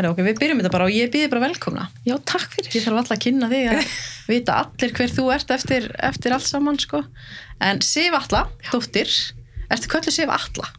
[0.00, 1.82] Herra, ok, við byrjum þetta bara og ég býði bara velkomna.
[2.08, 2.70] Já, takk fyrir.
[2.72, 3.80] Ég þarf alltaf að kynna þig að
[4.32, 7.02] vita allir hver þú ert eftir, eftir allt saman, sko.
[7.60, 9.12] En Sif Alla, dóttir,
[9.68, 10.70] ertu köllu Sif Alla?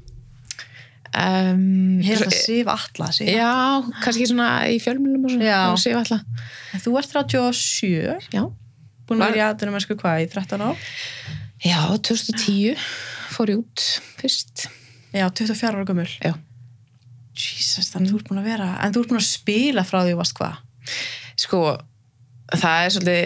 [1.12, 3.30] Um, Ég hef það Sif Alla, Sif.
[3.30, 3.52] Já,
[4.02, 5.62] kannski svona í fjölmjölum og svona.
[5.86, 6.46] Sif alltaf.
[6.74, 8.46] En Þú ert 37, Já.
[9.06, 10.86] búin að vera í aðdunum mennsku hvað, í 13 ár?
[11.62, 11.78] Já,
[12.10, 12.88] 2010
[13.36, 14.66] fór ég út fyrst.
[15.14, 16.10] Já, 24 ára gömul.
[16.26, 16.34] Já.
[17.42, 20.14] Jesus, þannig þú ert búin að vera, en þú ert búin að spila frá því
[20.14, 20.58] þú varst hvað?
[21.42, 21.62] Sko,
[22.54, 23.22] það er svolítið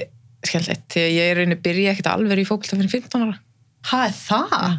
[0.46, 0.84] skemmtilegt.
[0.94, 3.38] Því að ég er rauninni byrja ekkert alveg í fókbalta fyrir 15 ára.
[3.86, 4.76] Hæ, er það?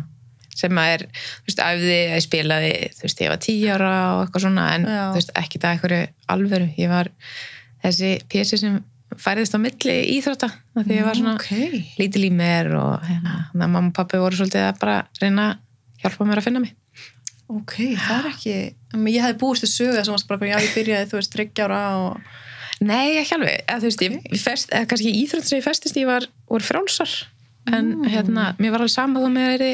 [0.56, 3.90] Sem að er, þú veist, æfði að ég spilaði, þú veist, ég var 10 ára
[4.14, 5.00] og eitthvað svona, en Já.
[5.10, 6.68] þú veist, ekki það eitthvað alvöru.
[6.80, 7.10] Ég var
[7.84, 8.78] þessi pési sem
[9.20, 11.50] færðist á milli íþrótta, af því ég var svona Ok.
[12.00, 16.26] lítil í mér og hérna, mamma og pappi voru svolítið að bara reyna að hjálpa
[16.26, 16.72] mér að finna mig.
[17.48, 18.54] Ok, það er ekki,
[19.12, 21.80] ég hefði búist til þess að varst bara, já, ég byrjaði, þú veist, 30 ára
[22.00, 22.18] og...
[22.82, 23.60] Nei, ekki alveg.
[23.64, 26.66] Eða, þú veist, ég, ég fest, eða kannski íþrótt sem ég festist í var, voru
[26.66, 27.12] frálsar.
[27.66, 28.04] En Mm.
[28.12, 29.70] hérna, mér var alveg sama þó með þeirri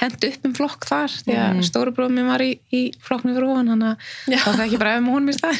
[0.00, 1.64] hendi upp um flokk þar, því að Mm.
[1.68, 3.96] stóru bróðum mér var í, í flokknu fyrir ofan, hann að
[4.32, 4.38] Já.
[4.38, 5.58] þá fekk ég bara ef í stað.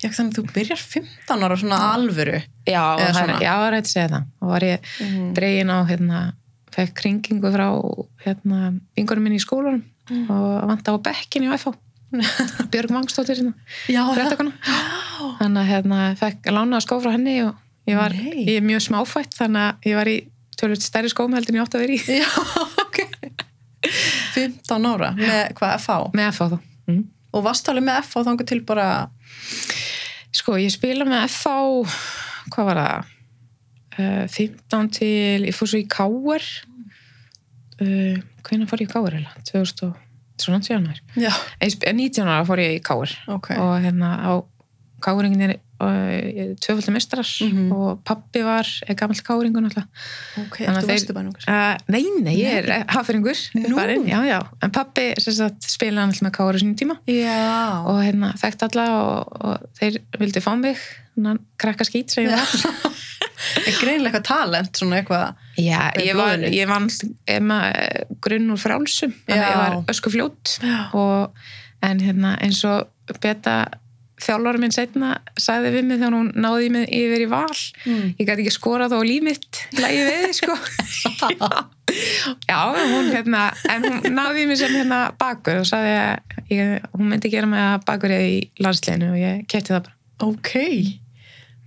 [0.00, 2.38] Já, þannig að þú byrjar 15 ára svona alvöru.
[2.66, 4.24] Já, það er, það er að segja það.
[4.40, 5.34] Og var ég Mm.
[5.34, 6.22] dregin á, hérna,
[6.72, 7.68] fekk kringingu frá,
[8.24, 10.28] hérna, vingurum minn í skólanum Mm.
[10.28, 11.74] og vant á bekkin í FH.
[12.72, 13.54] Björg Vangstóttir, hérna.
[15.40, 17.54] Þannig að hérna, fekk lána skó frá henni og
[17.88, 18.44] ég var Nei.
[18.46, 20.16] ég er mjög smáfætt þannig að ég var í
[20.60, 22.28] tölvöld stærri skóm heldur en ég átt að vera í Já,
[22.84, 23.00] ok.
[24.34, 25.98] 15 ára með hvað, FH?
[26.16, 26.58] með FH þá
[26.92, 27.02] mm.
[27.34, 28.86] Og varst alveg með FH þangur til bara,
[30.32, 31.96] sko ég spila með FH
[32.54, 33.10] hvað var það
[33.98, 36.46] uh, 15 til ég fór svo í Káar
[37.80, 38.92] uh, hvernig fór ég í
[39.50, 40.00] 2000 og
[40.40, 43.50] svona 19 ára já, Ég sp- 19 ára fór ég í Káar ok.
[43.58, 44.32] og hérna á
[45.04, 45.50] Káringin er
[45.84, 47.66] uh, tvöfaldi mestrar Mhm.
[47.76, 48.64] og pappi var
[48.96, 49.84] gamall Káringun alltaf
[50.40, 51.02] Ok, Þannig að þeir-?
[51.46, 52.68] Uh, nei, nei, ég er
[54.24, 55.68] já, en pappi sagt,
[56.00, 56.96] hann alltaf með kára sínum tíma.
[57.06, 57.84] Já.
[57.84, 60.80] og hérna þekkt alla og, og þeir vildi fá mig.
[61.60, 61.84] Krakka
[63.68, 65.34] Er greinilega eitthvað talent, svona eitthvað.
[65.60, 66.88] Já, ég var, ég var
[67.30, 70.76] ég maður grunn úr frálsum þannig að ég var ösku fljót Já.
[70.98, 71.46] og,
[71.84, 72.88] en hérna eins og
[73.20, 73.56] beta
[74.24, 78.14] þjálfari minn setna sagði við mig þegar hún náði mig yfir í val Mm.
[78.16, 80.54] ég gæti ekki skorað á líf mitt lægi við sko
[82.48, 87.10] já, hún hérna en hún náði mig sem hérna bakur og sagði að ég, hún
[87.10, 90.52] myndi gera mig að bakur í landsleginu og ég kefti það bara Ok.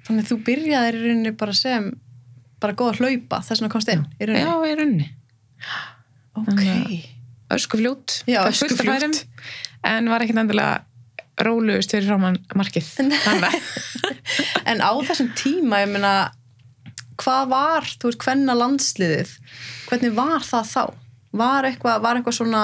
[0.07, 1.89] Þannig að þú byrjaðir í rauninni bara sem,
[2.63, 4.67] bara góð að hlaupa, þess vegna komst inn, í já, rauninni.
[4.71, 5.07] ég runni
[6.37, 6.49] Ok.
[6.51, 7.05] Þannig
[7.55, 9.23] ösku fljót Já, öskufljót.
[9.87, 10.83] en var ekkert endilega
[11.41, 12.87] róluðust fyrir framann markið
[13.29, 13.45] að
[14.69, 16.13] En á þessum tíma, ég meina,
[17.21, 19.33] hvað var, þú veist, hvenna landsliðið,
[19.89, 20.83] hvernig var það þá?
[21.37, 22.63] Var eitthvað, var eitthvað svona,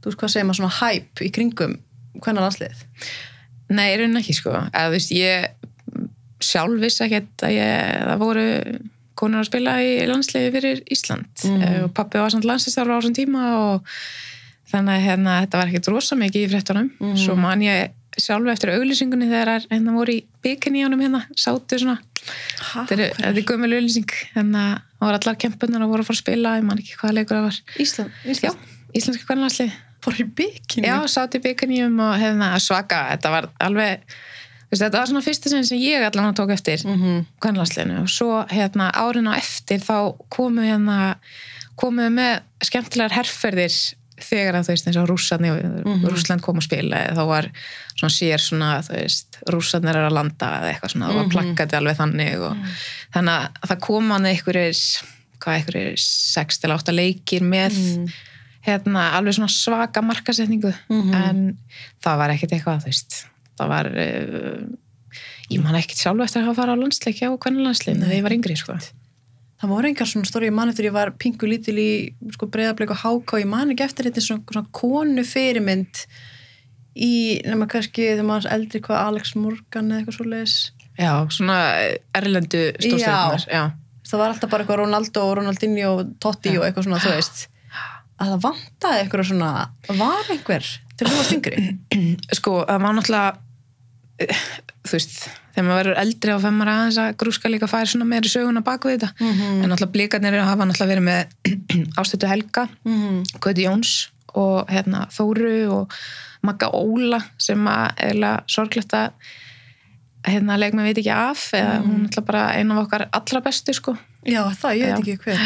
[0.00, 1.76] þú veist, hvað segir maður, svona hæp í kringum
[2.22, 2.84] hvenna landsliðið?
[3.74, 4.54] Nei, í rauninni ekki sko.
[4.70, 5.68] Eða, þú veist, ég
[6.44, 8.46] sjálf vissi ekkert að ég, það voru
[9.18, 11.54] konur að spila í landsliði fyrir Ísland Mm.
[11.58, 11.84] mm.
[11.88, 13.94] og pappi var samt landsliðstjálfur á þessum tíma og
[14.70, 16.90] þannig að hérna, þetta var ekkert rosa mikið í fréttunum.
[17.00, 17.16] Mm.
[17.18, 21.98] Svo man ég sjálf eftir auglýsingunni þegar hérna voru í bygginni ánum hérna, sátu svona,
[22.58, 24.62] Ha, þetta er, er gömul auglýsing, hérna
[25.00, 27.44] voru allar kempunar og voru að fara að spila, ég man ekki hvaða leikur það
[27.46, 27.58] var.
[27.80, 28.66] Ísland, Já, Ísland,
[29.00, 29.76] íslenska kvennlandslið.
[30.04, 30.90] fór í bygginni.
[30.90, 34.02] Já, sátt í byggarnýjum og hefna svaka, þetta var alveg
[34.76, 37.24] þetta var svona fyrsta sinn sem ég allan tók eftir Mm -hmm.
[37.40, 41.16] kvennlandsliðinu og svo hérna árin á eftir þá komu hérna
[41.76, 45.50] komu við með skemmtilegar herrferðir þegar að þú veist eins og rússarni
[45.84, 46.04] Mhm.
[46.10, 47.50] Rússland kom að spila eða þá var
[47.96, 51.18] svona sér svona þú veist rússarnir er að landa eða eitthvað svona, það Mhm.
[51.18, 52.56] var plakkati alveg þannig og
[53.14, 55.02] þannig að það kom hann einhverjir
[55.40, 58.08] hvað einhverjir 6 til 8 leikir með Mm.
[58.66, 61.14] hérna, alveg svona svaka markasetningu Mhm.
[61.14, 61.58] en
[62.04, 63.24] það var ekkert eitthvað þú veist,
[63.58, 64.62] það var uh,
[65.52, 68.36] ég man ekkert sjálf eftir að fara á landsleik á hvernig landsleik þegar ég var
[68.38, 68.78] yngri sko.
[69.58, 71.90] Það voru engar svona stóri, ég man eftir ég var pingu lítil í
[72.36, 76.04] sko, breyðarbleik og háká, ég man ekki eftir þetta svona, svona konu fyrirmynd
[76.98, 77.12] í,
[77.46, 80.56] nema kannski þegar maður eldri hvað Alex Morgan eða eitthvað svo leis
[80.98, 81.58] já, svona
[82.16, 83.62] erlendu stórstjórnar já.
[84.10, 87.44] það var alltaf bara eitthvað Ronaldo og Ronaldinho og Totti og eitthvað svona, þú veist
[88.18, 89.50] að það vantaði eitthvað svona
[90.00, 91.66] var einhver til þú varst yngri
[92.38, 93.44] sko, það var náttúrulega eh,
[94.18, 95.16] þú veist,
[95.54, 98.82] þegar maður verður eldri á femmar aðeins að grúska líka færi svona meiri söguna bak
[98.88, 99.62] við þetta, Mhm.
[99.64, 101.26] en náttúrulega blíkarnir hafa náttúrulega verið með
[102.00, 103.22] ástötu Helga mm.
[103.40, 105.92] Gauti Jóns og hérna Þóru og
[106.42, 109.10] Magga Óla sem að eiginlega sorglegt að
[110.28, 113.72] hérna leikmenn veit ekki af eða hún er náttúrulega bara eina af okkar allra bestu
[113.74, 115.40] sko já, það, ég veit ekki hver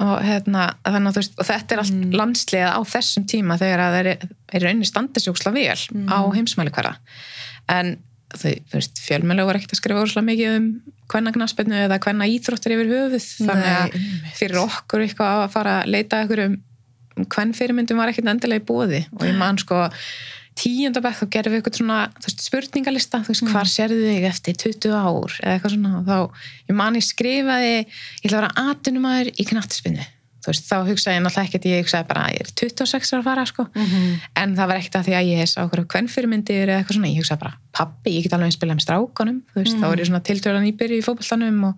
[0.00, 2.12] og, hérna, þannig að þú veist, og þetta er allt Mm.
[2.16, 4.08] landslið á þessum tíma þegar að þeir
[4.54, 4.86] eru rauninni
[5.34, 6.06] úksla vel Mm.
[6.08, 6.94] á heimsmæli hverja
[7.68, 7.98] en
[8.38, 10.66] fjölmjölu voru ekkert að skrifa úrslega mikið um
[11.10, 13.28] hvenna knaspinu eða hvenna íþróttir yfir höfuð.
[13.46, 13.96] Þannig að
[14.38, 16.58] fyrir okkur eitthvað að fara að leita ykkur um
[17.20, 19.88] hvern fyrirmyndum var ekkert endilega í búði og ég man sko
[20.60, 24.96] tíundabæk þá gerðum við eitthvað svona veist, spurningalista, þú veist, hvar sérðu þig eftir 20
[24.96, 25.92] ár eða eitthvað svona.
[26.00, 27.92] Og þá, ég man ég skrifaði ég
[28.24, 32.06] ætla að vera atunumæður í knattspinnu þú veist, þá hugsaði ég náttúrulega ekkert ég hugsaði
[32.08, 33.66] bara, ég er 26 ára að fara sko.
[33.74, 34.20] Mhm.
[34.36, 37.10] en það var ekkert að því að ég sá okkur hvern fyrirmyndir eða eitthvað svona,
[37.12, 39.96] ég hugsaði bara pappi, ég get alveg að spila með strákanum þú veist, þá er
[40.00, 41.74] ég svona tiltölan íbyrju í fótboltanum og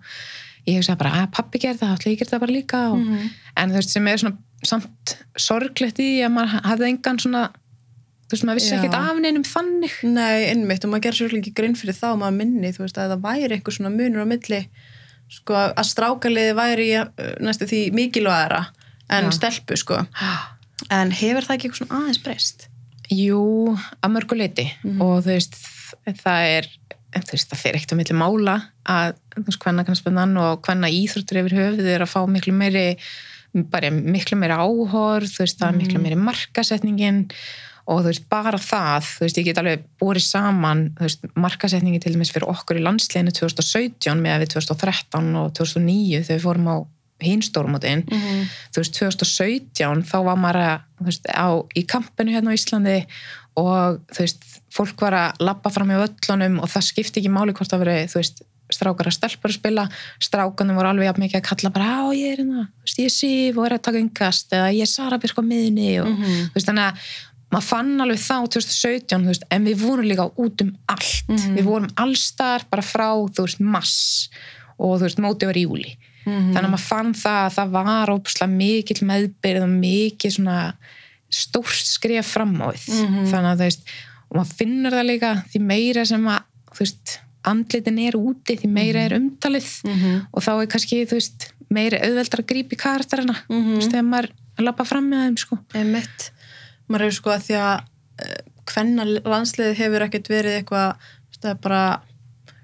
[0.67, 2.79] ég hugsaði bara, að pappi gerði það, þá ætla ég að gera það bara líka.
[2.93, 3.29] Og, Mhm.
[3.57, 7.49] en þú veist, sem er svona samt sorglegt í að maður hafði engan svona
[8.23, 9.91] þú veist, maður vissi ekkert af neinum þannig.
[10.07, 13.11] Nei, einmitt, og maður gerir sér ekki grinn fyrir þá maður minni, þú veist, að
[13.11, 14.61] það væri eitthvað svona munur á milli,
[15.33, 17.07] sko, að strákaliði væri uh,
[17.43, 18.61] næstu því mikilvægara
[19.13, 19.35] en Já.
[19.39, 19.99] stelpu, sko
[20.97, 22.67] en hefur það ekki eitthvað svona aðeins breyst?
[23.13, 25.01] Jú, að mörgu leiti Mhm.
[25.03, 25.59] og þú veist,
[26.23, 26.69] það er
[27.13, 28.55] þú veist, það fer ekkert á milli mála
[28.89, 29.11] að
[29.61, 32.85] hvenna kannspunnan og hvenna íþróttur yfir höfuð er að fá miklu meiri
[33.69, 37.19] bara miklu meiri áhorð þú veist, það er miklu meiri markasetningin
[37.87, 41.99] og þú veist, bara það þú veist, ég get alveg borið saman þú veist, markasetningi
[41.99, 46.69] til dæmis fyrir okkur í landsleginu 2017 með við 2013 og 2009 þegar við fórum
[46.71, 46.77] á
[47.23, 48.47] hinstórmótin Mm -hmm.
[48.73, 53.05] þú veist, 2017 þá var maður að, þú veist, á, í kampinu hérna á Íslandi
[53.55, 54.43] og þú veist,
[54.73, 58.07] fólk var að labba fram í völlunum og það skipti ekki máli hvort það veri,
[58.07, 58.41] þú veist,
[58.73, 59.89] strákar að stelpur að spila,
[60.19, 63.09] strákanum voru alveg mikið að kalla bara, á ég er hérna, þú veist, ég er
[63.19, 66.49] Sif og er að taka yngast eða ég er Sara Birk á miðinni og Mhm.
[66.49, 66.97] þú veist, þannig að
[67.53, 71.57] maður fann alveg þá 2017, þú veist, en við vorum líka út um allt, Mhm.
[71.57, 73.07] við vorum allstar bara frá,
[73.37, 74.29] veist, mass
[74.79, 76.53] og veist, mótið var í júli Mhm.
[76.53, 80.73] þannig að maður fann það að það var ópslega mikill meðbyrð og mikið svona
[81.29, 83.25] stórt skref fram á við Mhm.
[83.31, 83.81] þannig að þú veist,
[84.31, 86.41] og maður finnur það líka því meira sem að,
[87.45, 90.27] andlitin er úti, því meira er umtalið Mhm.
[90.33, 93.81] og þá er kannski, þú veist meira auðveldar að grípa í karakterina Mhm.
[93.81, 94.29] þegar maður
[94.59, 95.59] lappa fram með þeim sko.
[95.73, 96.29] Einmitt.
[96.93, 98.33] Maður hefur sko að því að
[98.69, 101.07] hvenna landsliðið hefur ekkert verið eitthvað,
[101.39, 101.83] það er bara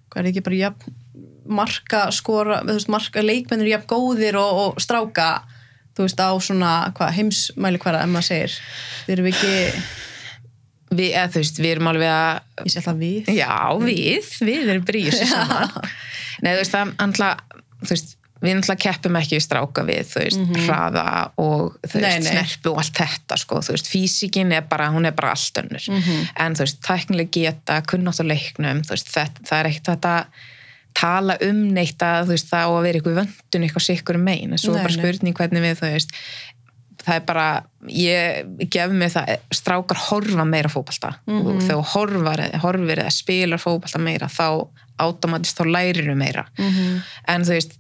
[0.09, 0.97] hvað er ekki bara jafn
[1.49, 5.31] marka skora, þú veist, marka leikmennir jafn góðir og, og stráka
[5.97, 8.59] þú veist, á svona, hvað, heimsmæli hverja, ef maður segir,
[9.07, 9.53] þeir eru ekki
[10.93, 13.31] við, eða þú veist, við erum alveg að ég sé alltaf við.
[13.35, 14.85] Já, við, við erum
[15.19, 15.75] saman.
[16.43, 17.31] Nei, þú veist, það antla,
[17.81, 21.06] þú veist, við náttúrulega keppum ekki við stráka við, þú veist, hraða
[21.38, 25.12] og þú veist, snerpu og allt þetta, sko, þú veist, físikin er bara, hún er
[25.18, 25.89] bara allt önnur.
[26.39, 30.13] En þú veist, tæknileg geta, kunnátt á leiknum, þú veist, það, það er ekkert þetta
[31.00, 34.56] tala um neitt að þú veist, það á að vera ykkur vöndun eitthvað sikkur megin,
[34.56, 36.16] en svo Nei, bara spurning hvernig við, þú veist,
[36.99, 37.45] það er bara,
[37.87, 41.45] ég gef mig það, strákar horfa meira fótbalta Mhm.
[41.47, 44.68] og þegar horfar, horfir eða spilar fótbalta meira þá
[44.99, 47.02] automatist þá lærir meira Mhm.
[47.28, 47.78] en þú veist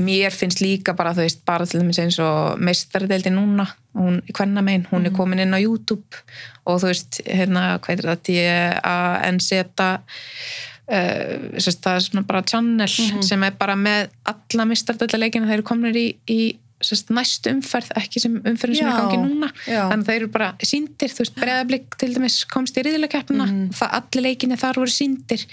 [0.00, 4.62] mér finnst líka bara þú veist bara til dæmis eins og meistaradeildi núna hún kvenna
[4.64, 5.06] megin, hún Mhm.
[5.06, 6.16] er komin inn á YouTube
[6.66, 9.52] og þú veist hérna hvað er það D-A-N-Z
[10.88, 13.22] uh, það er svona bara channel Mhm.
[13.22, 18.18] sem er bara með alla meistaradeildarleikina þeir eru komin í, í sérst, næstu umferð, ekki
[18.20, 19.84] sem umferðin sem er Já, gangi núna já.
[19.92, 23.70] þannig að þeir eru bara síndir, þú veist, breðablík til dæmis komst í riðileikeppina Mhm.
[23.70, 25.46] það allir leikinni þar voru síndir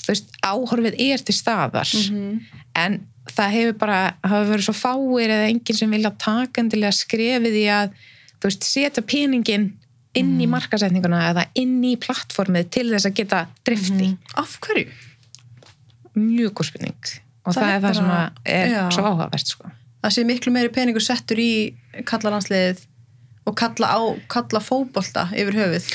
[0.00, 2.40] þú veist, áhorfið er til staðar Mhm.
[2.76, 3.06] en
[3.36, 7.66] það hefur bara hafa verið svo fáir eða enginn sem vilja taka endilega skrefið í
[7.72, 7.92] að
[8.40, 9.68] þú veist, setja peningin
[10.14, 10.40] inn Mhm.
[10.42, 14.88] í markasetninguna eða inn í plattformið til þess að geta drifti af hverju?
[16.16, 17.10] mjög góð spurning
[17.46, 18.10] og Það það, er það sem
[18.44, 18.80] er Já.
[18.90, 19.70] svo áhugavert sko.
[20.02, 22.82] það sé miklu meiri peningur settur í kallalansliðið
[23.46, 25.86] og kalla á kalla fótbolta yfir höfuð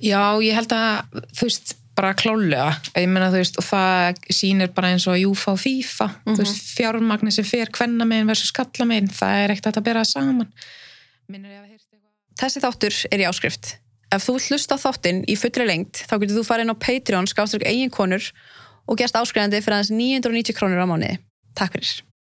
[0.00, 4.70] Já, ég held að þú veist, bara klálega ég meina þú veist, og það sýnir
[4.74, 8.86] bara eins og Júfa og FIFA, þú veist, fjármagni sem fer kvenna megin versus kalla
[8.88, 10.46] megin það er ekkert að bera saman
[12.38, 13.72] Þessi þáttur er í áskrift.
[14.14, 17.66] Ef þú hlusta þáttinn í fullri lengt, þá getur þú farið inn á Patreon, skáströk
[17.68, 18.30] eigin konur
[18.88, 21.18] og gerst áskrifandi fyrir aðeins 990 krónur á mánuði.
[21.58, 22.07] Takk fyrir.